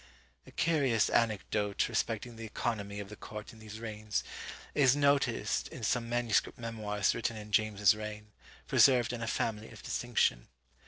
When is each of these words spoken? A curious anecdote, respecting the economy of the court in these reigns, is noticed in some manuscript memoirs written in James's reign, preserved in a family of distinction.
A 0.47 0.51
curious 0.51 1.11
anecdote, 1.11 1.87
respecting 1.87 2.35
the 2.35 2.45
economy 2.45 2.99
of 2.99 3.09
the 3.09 3.15
court 3.15 3.53
in 3.53 3.59
these 3.59 3.79
reigns, 3.79 4.23
is 4.73 4.95
noticed 4.95 5.67
in 5.67 5.83
some 5.83 6.09
manuscript 6.09 6.57
memoirs 6.57 7.13
written 7.13 7.37
in 7.37 7.51
James's 7.51 7.93
reign, 7.95 8.31
preserved 8.67 9.13
in 9.13 9.21
a 9.21 9.27
family 9.27 9.69
of 9.69 9.83
distinction. 9.83 10.47